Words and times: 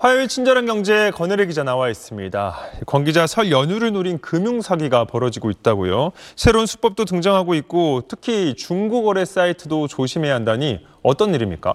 화요일 0.00 0.28
친절한 0.28 0.64
경제 0.64 1.10
권혜리 1.10 1.46
기자 1.46 1.62
나와 1.62 1.90
있습니다. 1.90 2.56
권 2.86 3.04
기자 3.04 3.26
설 3.26 3.50
연휴를 3.50 3.92
노린 3.92 4.18
금융 4.18 4.62
사기가 4.62 5.04
벌어지고 5.04 5.50
있다고요. 5.50 6.12
새로운 6.36 6.64
수법도 6.64 7.04
등장하고 7.04 7.52
있고 7.56 8.00
특히 8.08 8.54
중고 8.56 9.02
거래 9.02 9.26
사이트도 9.26 9.88
조심해야 9.88 10.34
한다니 10.34 10.86
어떤 11.02 11.34
일입니까? 11.34 11.74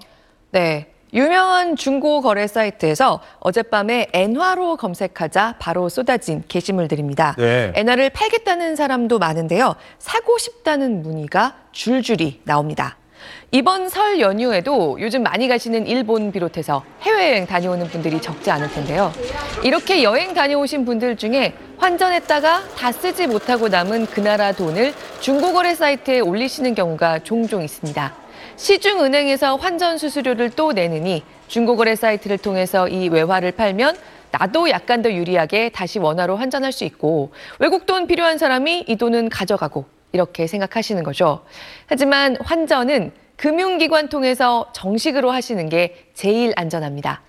네. 0.50 0.92
유명한 1.14 1.76
중고 1.76 2.20
거래 2.20 2.48
사이트에서 2.48 3.20
어젯밤에 3.38 4.08
엔화로 4.12 4.76
검색하자 4.76 5.54
바로 5.60 5.88
쏟아진 5.88 6.42
게시물들입니다. 6.48 7.36
네. 7.38 7.72
엔화를 7.76 8.10
팔겠다는 8.10 8.74
사람도 8.74 9.20
많은데요. 9.20 9.76
사고 10.00 10.36
싶다는 10.36 11.02
문의가 11.02 11.54
줄줄이 11.70 12.40
나옵니다. 12.42 12.96
이번 13.52 13.88
설 13.88 14.20
연휴에도 14.20 14.98
요즘 15.00 15.22
많이 15.22 15.48
가시는 15.48 15.86
일본 15.86 16.32
비롯해서 16.32 16.84
해외여행 17.02 17.46
다녀오는 17.46 17.86
분들이 17.88 18.20
적지 18.20 18.50
않을 18.50 18.70
텐데요. 18.70 19.12
이렇게 19.62 20.02
여행 20.02 20.34
다녀오신 20.34 20.84
분들 20.84 21.16
중에 21.16 21.54
환전했다가 21.78 22.64
다 22.76 22.92
쓰지 22.92 23.26
못하고 23.26 23.68
남은 23.68 24.06
그 24.06 24.20
나라 24.20 24.52
돈을 24.52 24.92
중고거래 25.20 25.74
사이트에 25.74 26.20
올리시는 26.20 26.74
경우가 26.74 27.20
종종 27.20 27.62
있습니다. 27.62 28.14
시중은행에서 28.56 29.56
환전 29.56 29.98
수수료를 29.98 30.50
또 30.50 30.72
내느니 30.72 31.22
중고거래 31.48 31.94
사이트를 31.94 32.38
통해서 32.38 32.88
이 32.88 33.08
외화를 33.08 33.52
팔면 33.52 33.96
나도 34.30 34.70
약간 34.70 35.02
더 35.02 35.12
유리하게 35.12 35.70
다시 35.70 35.98
원화로 35.98 36.36
환전할 36.36 36.72
수 36.72 36.84
있고 36.84 37.30
외국 37.58 37.86
돈 37.86 38.06
필요한 38.06 38.38
사람이 38.38 38.84
이 38.88 38.96
돈은 38.96 39.28
가져가고 39.28 39.84
이렇게 40.12 40.46
생각하시는 40.46 41.02
거죠. 41.02 41.44
하지만 41.86 42.36
환전은 42.40 43.12
금융기관 43.36 44.08
통해서 44.08 44.70
정식으로 44.72 45.30
하시는 45.30 45.68
게 45.68 46.06
제일 46.14 46.52
안전합니다. 46.56 47.22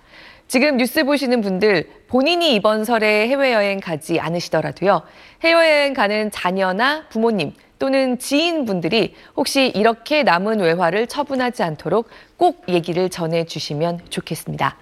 지금 0.48 0.78
뉴스 0.78 1.04
보시는 1.04 1.42
분들 1.42 1.90
본인이 2.08 2.54
이번 2.54 2.86
설에 2.86 3.28
해외여행 3.28 3.80
가지 3.80 4.18
않으시더라도요. 4.18 5.02
해외여행 5.42 5.92
가는 5.92 6.30
자녀나 6.30 7.06
부모님 7.10 7.52
또는 7.78 8.18
지인분들이 8.18 9.14
혹시 9.36 9.66
이렇게 9.66 10.22
남은 10.22 10.60
외화를 10.60 11.06
처분하지 11.06 11.62
않도록 11.62 12.08
꼭 12.38 12.64
얘기를 12.68 13.10
전해 13.10 13.44
주시면 13.44 14.00
좋겠습니다. 14.08 14.78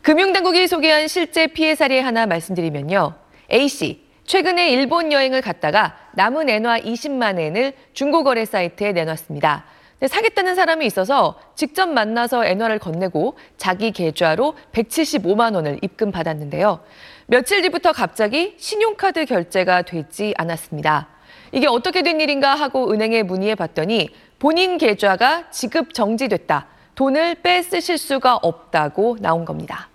금융당국이 0.00 0.66
소개한 0.66 1.06
실제 1.08 1.46
피해 1.46 1.74
사례 1.74 2.00
하나 2.00 2.24
말씀드리면요. 2.26 3.14
A씨, 3.52 4.02
최근에 4.24 4.70
일본 4.70 5.12
여행을 5.12 5.42
갔다가 5.42 5.96
남은 6.14 6.48
엔화 6.48 6.80
20만 6.80 7.38
엔을 7.38 7.72
중고거래 7.92 8.44
사이트에 8.44 8.92
내놨습니다. 8.92 9.64
사겠다는 10.06 10.56
사람이 10.56 10.84
있어서 10.86 11.38
직접 11.54 11.88
만나서 11.88 12.44
엔화를 12.44 12.78
건네고 12.80 13.36
자기 13.56 13.92
계좌로 13.92 14.54
175만 14.72 15.54
원을 15.54 15.78
입금받았는데요. 15.80 16.80
며칠 17.26 17.62
뒤부터 17.62 17.92
갑자기 17.92 18.54
신용카드 18.58 19.24
결제가 19.26 19.82
되지 19.82 20.34
않았습니다. 20.36 21.08
이게 21.52 21.68
어떻게 21.68 22.02
된 22.02 22.20
일인가 22.20 22.54
하고 22.54 22.90
은행에 22.90 23.22
문의해 23.22 23.54
봤더니 23.54 24.10
본인 24.38 24.76
계좌가 24.76 25.50
지급 25.50 25.94
정지됐다. 25.94 26.66
돈을 26.94 27.36
빼쓰실 27.36 27.96
수가 27.96 28.36
없다고 28.36 29.18
나온 29.20 29.44
겁니다. 29.44 29.88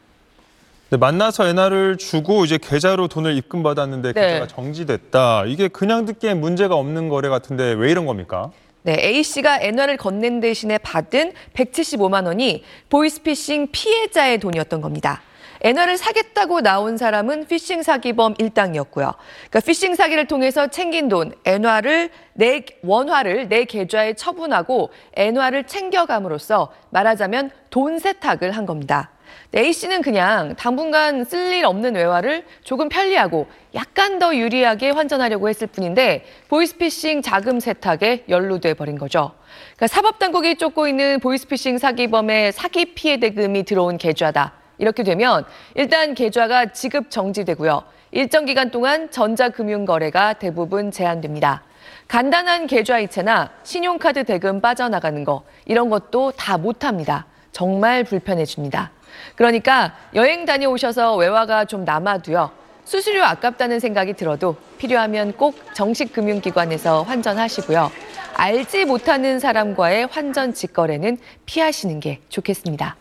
네, 0.89 0.95
만나서 0.95 1.45
엔화를 1.47 1.97
주고 1.97 2.45
이제 2.45 2.57
계좌로 2.57 3.09
돈을 3.09 3.35
입금받았는데 3.35 4.13
네. 4.13 4.21
계좌가 4.21 4.47
정지됐다. 4.47 5.43
이게 5.45 5.67
그냥 5.67 6.05
듣기엔 6.05 6.39
문제가 6.39 6.75
없는 6.75 7.09
거래 7.09 7.27
같은데 7.27 7.73
왜 7.73 7.91
이런 7.91 8.05
겁니까? 8.05 8.51
네, 8.83 8.97
A씨가 8.97 9.59
엔화를 9.59 9.97
건넨 9.97 10.39
대신에 10.39 10.77
받은 10.77 11.33
175만 11.53 12.25
원이 12.25 12.63
보이스피싱 12.87 13.67
피해자의 13.73 14.37
돈이었던 14.37 14.79
겁니다. 14.79 15.21
엔화를 15.59 15.97
사겠다고 15.97 16.61
나온 16.61 16.95
사람은 16.95 17.47
피싱 17.47 17.83
사기범 17.83 18.35
일당이었고요. 18.37 19.11
그러니까 19.49 19.59
피싱 19.59 19.93
사기를 19.93 20.27
통해서 20.27 20.67
챙긴 20.67 21.09
돈, 21.09 21.33
엔화를 21.43 22.11
내 22.31 22.63
원화를 22.81 23.49
내 23.49 23.65
계좌에 23.65 24.13
처분하고 24.13 24.91
엔화를 25.15 25.65
챙겨감으로써 25.65 26.71
말하자면 26.91 27.51
돈 27.71 27.99
세탁을 27.99 28.51
한 28.51 28.65
겁니다. 28.65 29.11
네, 29.51 29.61
A 29.61 29.73
씨는 29.73 30.01
그냥 30.01 30.55
당분간 30.55 31.23
쓸 31.23 31.47
일 31.53 31.65
없는 31.65 31.95
외화를 31.95 32.45
조금 32.63 32.89
편리하고 32.89 33.47
약간 33.73 34.19
더 34.19 34.35
유리하게 34.35 34.91
환전하려고 34.91 35.47
했을 35.47 35.67
뿐인데 35.67 36.25
보이스피싱 36.49 37.21
자금 37.21 37.59
세탁에 37.59 38.25
연루돼 38.27 38.73
버린 38.73 38.97
거죠. 38.97 39.31
그러니까 39.75 39.87
사법당국이 39.87 40.57
쫓고 40.57 40.87
있는 40.87 41.19
보이스피싱 41.19 41.77
사기범의 41.77 42.51
사기 42.51 42.93
피해 42.93 43.17
대금이 43.19 43.63
들어온 43.63 43.97
계좌다. 43.97 44.53
이렇게 44.77 45.03
되면 45.03 45.45
일단 45.75 46.13
계좌가 46.13 46.67
지급 46.67 47.09
정지되고요. 47.09 47.83
일정 48.11 48.45
기간 48.45 48.71
동안 48.71 49.09
전자금융 49.09 49.85
거래가 49.85 50.33
대부분 50.33 50.91
제한됩니다. 50.91 51.63
간단한 52.07 52.67
계좌 52.67 52.99
이체나 52.99 53.51
신용카드 53.63 54.23
대금 54.23 54.61
빠져나가는 54.61 55.23
거 55.23 55.43
이런 55.65 55.89
것도 55.89 56.31
다 56.31 56.57
못합니다. 56.57 57.25
정말 57.51 58.03
불편해집니다. 58.03 58.91
그러니까 59.35 59.95
여행 60.13 60.45
다녀오셔서 60.45 61.15
외화가 61.15 61.65
좀 61.65 61.85
남아도요. 61.85 62.51
수수료 62.85 63.23
아깝다는 63.23 63.79
생각이 63.79 64.13
들어도 64.13 64.55
필요하면 64.77 65.33
꼭 65.33 65.59
정식 65.73 66.13
금융기관에서 66.13 67.03
환전하시고요. 67.03 67.91
알지 68.35 68.85
못하는 68.85 69.39
사람과의 69.39 70.07
환전 70.09 70.53
직거래는 70.53 71.17
피하시는 71.45 71.99
게 71.99 72.19
좋겠습니다. 72.29 72.95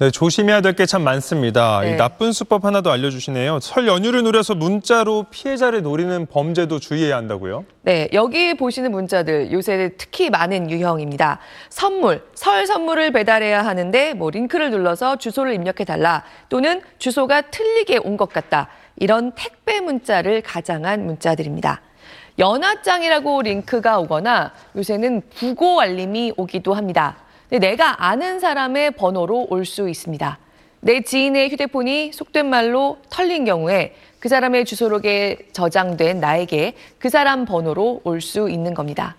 네, 0.00 0.10
조심해야 0.10 0.62
될 0.62 0.72
게 0.72 0.86
참 0.86 1.02
많습니다. 1.04 1.82
네. 1.82 1.90
이 1.92 1.96
나쁜 1.96 2.32
수법 2.32 2.64
하나도 2.64 2.90
알려주시네요. 2.90 3.60
설 3.60 3.86
연휴를 3.86 4.22
노려서 4.22 4.54
문자로 4.54 5.26
피해자를 5.30 5.82
노리는 5.82 6.24
범죄도 6.24 6.80
주의해야 6.80 7.18
한다고요? 7.18 7.66
네, 7.82 8.08
여기 8.14 8.54
보시는 8.54 8.92
문자들 8.92 9.52
요새 9.52 9.90
특히 9.98 10.30
많은 10.30 10.70
유형입니다. 10.70 11.38
선물, 11.68 12.22
설 12.34 12.66
선물을 12.66 13.12
배달해야 13.12 13.62
하는데 13.62 14.14
뭐 14.14 14.30
링크를 14.30 14.70
눌러서 14.70 15.16
주소를 15.16 15.52
입력해 15.52 15.84
달라 15.84 16.24
또는 16.48 16.80
주소가 16.98 17.42
틀리게 17.50 17.98
온 18.02 18.16
것 18.16 18.32
같다. 18.32 18.68
이런 18.96 19.32
택배 19.34 19.80
문자를 19.80 20.40
가장한 20.40 21.04
문자들입니다. 21.04 21.82
연하장이라고 22.38 23.42
링크가 23.42 23.98
오거나 24.00 24.52
요새는 24.76 25.22
부고 25.34 25.78
알림이 25.80 26.32
오기도 26.38 26.72
합니다. 26.72 27.16
근데 27.50 27.70
내가 27.70 28.06
아는 28.06 28.38
사람의 28.38 28.92
번호로 28.92 29.48
올 29.50 29.64
수 29.64 29.88
있습니다. 29.88 30.38
내 30.82 31.02
지인의 31.02 31.50
휴대폰이 31.50 32.12
속된 32.12 32.48
말로 32.48 32.98
털린 33.10 33.44
경우에 33.44 33.94
그 34.20 34.28
사람의 34.28 34.64
주소록에 34.64 35.48
저장된 35.52 36.20
나에게 36.20 36.74
그 36.98 37.08
사람 37.10 37.44
번호로 37.44 38.00
올 38.04 38.20
수 38.20 38.48
있는 38.48 38.72
겁니다. 38.72 39.16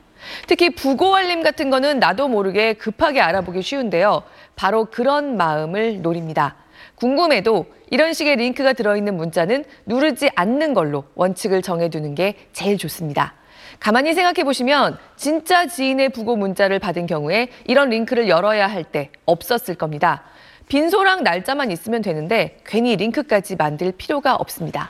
특히 0.47 0.69
부고 0.69 1.15
알림 1.15 1.43
같은 1.43 1.69
거는 1.69 1.99
나도 1.99 2.29
모르게 2.29 2.73
급하게 2.73 3.19
알아보기 3.21 3.61
쉬운데요. 3.61 4.23
바로 4.55 4.85
그런 4.85 5.35
마음을 5.35 6.01
노립니다. 6.01 6.55
궁금해도 6.95 7.65
이런 7.89 8.13
식의 8.13 8.37
링크가 8.37 8.73
들어있는 8.73 9.17
문자는 9.17 9.65
누르지 9.85 10.29
않는 10.35 10.73
걸로 10.73 11.03
원칙을 11.15 11.61
정해두는 11.61 12.15
게 12.15 12.35
제일 12.53 12.77
좋습니다. 12.77 13.33
가만히 13.79 14.13
생각해 14.13 14.43
보시면 14.43 14.97
진짜 15.15 15.67
지인의 15.67 16.09
부고 16.09 16.35
문자를 16.35 16.79
받은 16.79 17.05
경우에 17.07 17.49
이런 17.65 17.89
링크를 17.89 18.27
열어야 18.29 18.67
할 18.67 18.83
때 18.83 19.09
없었을 19.25 19.75
겁니다. 19.75 20.23
빈소랑 20.67 21.23
날짜만 21.23 21.69
있으면 21.71 22.01
되는데 22.01 22.57
괜히 22.65 22.95
링크까지 22.95 23.55
만들 23.55 23.91
필요가 23.91 24.35
없습니다. 24.35 24.89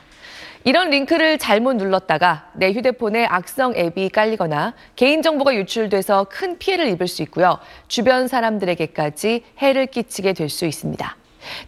이런 0.64 0.90
링크를 0.90 1.38
잘못 1.38 1.74
눌렀다가 1.74 2.50
내 2.54 2.72
휴대폰에 2.72 3.26
악성 3.26 3.74
앱이 3.76 4.10
깔리거나 4.10 4.74
개인정보가 4.94 5.54
유출돼서 5.56 6.26
큰 6.30 6.56
피해를 6.58 6.88
입을 6.90 7.08
수 7.08 7.22
있고요. 7.22 7.58
주변 7.88 8.28
사람들에게까지 8.28 9.42
해를 9.58 9.86
끼치게 9.86 10.34
될 10.34 10.48
수 10.48 10.64
있습니다. 10.66 11.16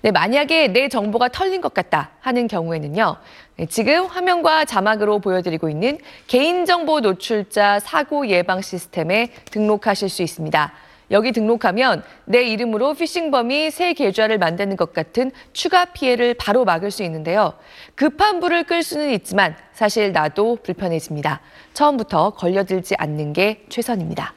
네, 0.02 0.10
만약에 0.10 0.68
내 0.68 0.88
정보가 0.88 1.28
털린 1.28 1.60
것 1.60 1.74
같다 1.74 2.10
하는 2.20 2.46
경우에는요. 2.46 3.16
네, 3.56 3.66
지금 3.66 4.06
화면과 4.06 4.64
자막으로 4.64 5.20
보여드리고 5.20 5.68
있는 5.68 5.98
개인정보 6.26 7.00
노출자 7.00 7.80
사고 7.80 8.26
예방 8.28 8.60
시스템에 8.60 9.28
등록하실 9.50 10.08
수 10.08 10.22
있습니다. 10.22 10.72
여기 11.10 11.32
등록하면 11.32 12.02
내 12.24 12.42
이름으로 12.42 12.94
피싱범이 12.94 13.70
새 13.70 13.92
계좌를 13.92 14.38
만드는 14.38 14.76
것 14.76 14.92
같은 14.92 15.30
추가 15.52 15.84
피해를 15.84 16.34
바로 16.34 16.64
막을 16.64 16.90
수 16.90 17.02
있는데요. 17.02 17.52
급한 17.94 18.40
불을 18.40 18.64
끌 18.64 18.82
수는 18.82 19.10
있지만 19.10 19.54
사실 19.72 20.12
나도 20.12 20.58
불편해집니다. 20.62 21.40
처음부터 21.74 22.30
걸려들지 22.30 22.94
않는 22.96 23.32
게 23.32 23.64
최선입니다. 23.68 24.34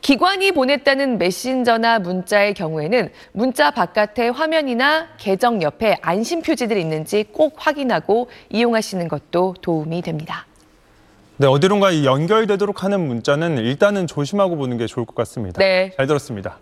기관이 0.00 0.52
보냈다는 0.52 1.18
메신저나 1.18 2.00
문자의 2.00 2.54
경우에는 2.54 3.10
문자 3.32 3.70
바깥에 3.70 4.28
화면이나 4.28 5.08
계정 5.18 5.62
옆에 5.62 5.98
안심 6.02 6.42
표지들이 6.42 6.80
있는지 6.80 7.24
꼭 7.32 7.54
확인하고 7.56 8.28
이용하시는 8.50 9.08
것도 9.08 9.54
도움이 9.60 10.02
됩니다. 10.02 10.46
네, 11.36 11.46
어디론가 11.46 11.90
이 11.90 12.04
연결되도록 12.04 12.84
하는 12.84 13.06
문자는 13.06 13.58
일단은 13.58 14.06
조심하고 14.06 14.56
보는 14.56 14.76
게 14.76 14.86
좋을 14.86 15.06
것 15.06 15.14
같습니다. 15.14 15.58
네. 15.58 15.92
잘 15.96 16.06
들었습니다. 16.06 16.58